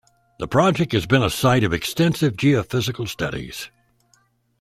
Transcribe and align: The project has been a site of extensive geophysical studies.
The 0.39 0.47
project 0.47 0.93
has 0.93 1.05
been 1.05 1.21
a 1.21 1.29
site 1.29 1.63
of 1.63 1.73
extensive 1.73 2.33
geophysical 2.35 3.07
studies. 3.07 3.69